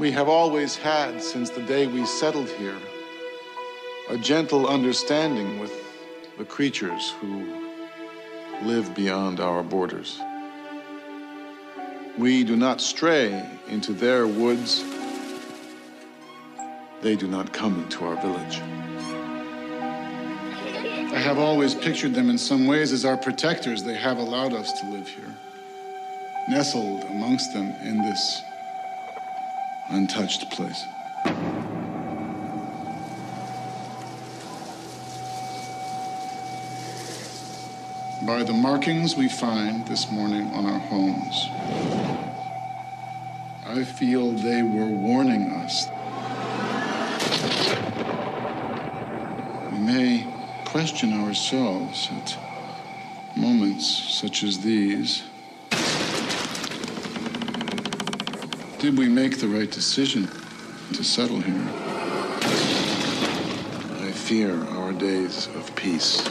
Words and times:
We 0.00 0.10
have 0.12 0.30
always 0.30 0.76
had, 0.76 1.22
since 1.22 1.50
the 1.50 1.60
day 1.60 1.86
we 1.86 2.06
settled 2.06 2.48
here, 2.48 2.78
a 4.08 4.16
gentle 4.16 4.66
understanding 4.66 5.60
with 5.60 5.70
the 6.38 6.44
creatures 6.46 7.10
who 7.20 7.44
live 8.62 8.94
beyond 8.94 9.40
our 9.40 9.62
borders. 9.62 10.18
We 12.16 12.44
do 12.44 12.56
not 12.56 12.80
stray 12.80 13.46
into 13.68 13.92
their 13.92 14.26
woods. 14.26 14.82
They 17.02 17.14
do 17.14 17.28
not 17.28 17.52
come 17.52 17.82
into 17.82 18.06
our 18.06 18.16
village. 18.22 18.58
I 21.12 21.18
have 21.18 21.38
always 21.38 21.74
pictured 21.74 22.14
them 22.14 22.30
in 22.30 22.38
some 22.38 22.66
ways 22.66 22.92
as 22.92 23.04
our 23.04 23.18
protectors. 23.18 23.82
They 23.82 23.98
have 23.98 24.16
allowed 24.16 24.54
us 24.54 24.80
to 24.80 24.90
live 24.92 25.08
here, 25.08 25.36
nestled 26.48 27.04
amongst 27.04 27.52
them 27.52 27.66
in 27.82 28.00
this 28.00 28.40
untouched 29.90 30.50
place. 30.50 30.84
By 38.22 38.44
the 38.44 38.52
markings 38.52 39.16
we 39.16 39.28
find 39.28 39.86
this 39.86 40.10
morning 40.10 40.46
on 40.52 40.64
our 40.66 40.78
homes, 40.78 41.48
I 43.66 43.84
feel 43.84 44.32
they 44.32 44.62
were 44.62 44.86
warning 44.86 45.50
us. 45.52 45.88
We 49.72 49.78
may 49.78 50.26
question 50.66 51.12
ourselves 51.12 52.08
at 52.12 52.38
moments 53.36 53.86
such 53.86 54.42
as 54.42 54.58
these. 54.60 55.24
Did 58.80 58.96
we 58.96 59.10
make 59.10 59.38
the 59.38 59.46
right 59.46 59.70
decision 59.70 60.26
to 60.94 61.04
settle 61.04 61.38
here? 61.38 61.68
I 64.00 64.10
fear 64.10 64.58
our 64.68 64.94
days 64.94 65.48
of 65.48 65.76
peace 65.76 66.26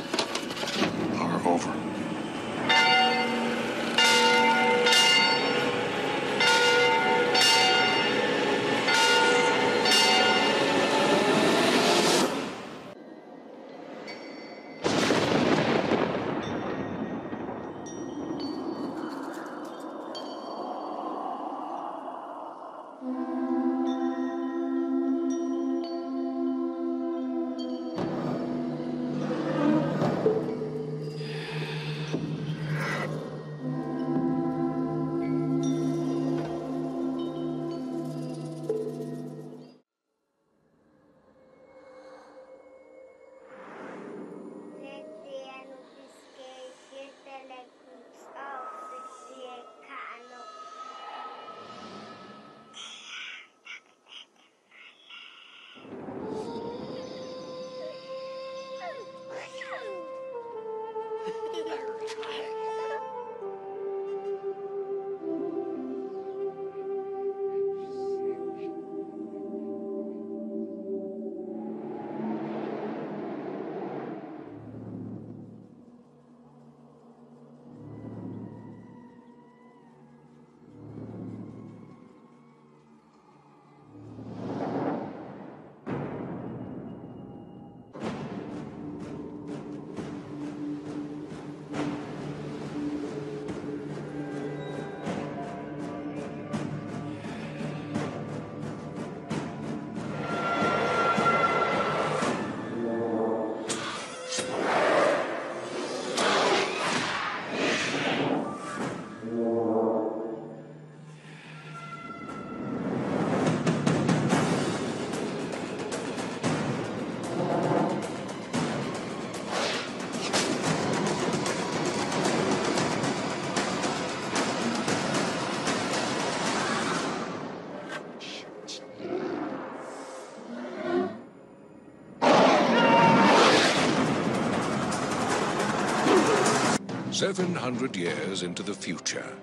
700 137.19 137.97
years 137.97 138.43
into 138.43 138.63
the 138.63 138.73
future, 138.73 139.35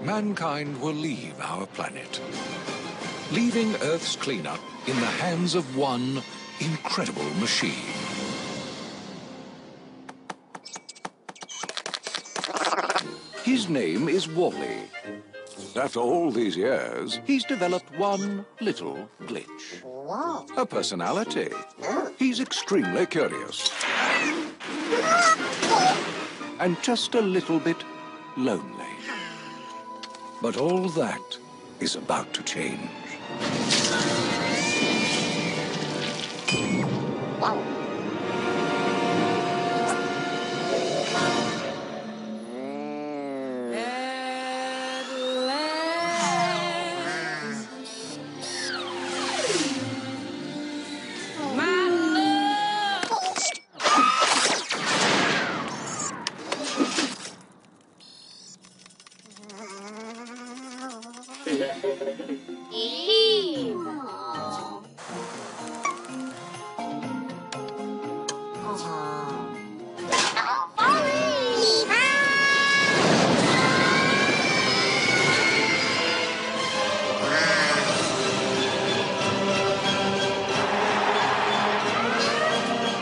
mankind 0.00 0.80
will 0.80 0.94
leave 0.94 1.38
our 1.42 1.66
planet, 1.66 2.18
leaving 3.32 3.74
Earth's 3.82 4.16
cleanup 4.16 4.58
in 4.86 4.96
the 4.98 5.12
hands 5.20 5.54
of 5.54 5.76
one 5.76 6.22
incredible 6.60 7.28
machine. 7.34 7.92
His 13.44 13.68
name 13.68 14.08
is 14.08 14.26
WALL-E. 14.26 14.88
After 15.76 16.00
all 16.00 16.30
these 16.30 16.56
years, 16.56 17.20
he's 17.26 17.44
developed 17.44 17.94
one 17.98 18.46
little 18.62 19.06
glitch. 19.26 19.84
A 20.56 20.64
personality. 20.64 21.50
Oh. 21.82 22.10
He's 22.18 22.40
extremely 22.40 23.04
curious. 23.04 23.70
And 26.62 26.80
just 26.80 27.16
a 27.16 27.20
little 27.20 27.58
bit 27.58 27.78
lonely. 28.36 28.94
But 30.40 30.56
all 30.56 30.88
that 30.90 31.36
is 31.80 31.96
about 31.96 32.32
to 32.34 32.42
change. 32.44 32.88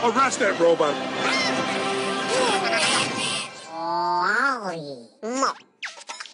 Arrest 0.03 0.39
that 0.39 0.59
robot! 0.59 0.95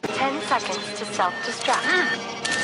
Ten 0.03 0.41
seconds 0.41 0.99
to 0.99 1.05
self-destruct. 1.05 2.36